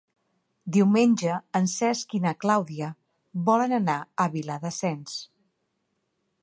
Diumenge 0.77 1.35
en 1.59 1.67
Cesc 1.73 2.15
i 2.19 2.21
na 2.25 2.33
Clàudia 2.45 2.89
volen 3.51 3.77
anar 3.81 4.01
a 4.25 4.29
Viladasens. 4.37 5.17